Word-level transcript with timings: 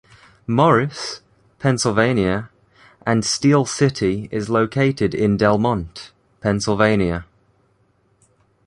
Morris, 0.47 1.21
Pennsylvania, 1.59 2.49
and 3.05 3.23
Steel 3.23 3.67
City 3.67 4.27
is 4.31 4.49
located 4.49 5.13
in 5.13 5.37
Delmont, 5.37 6.11
Pennsylvania. 6.39 7.27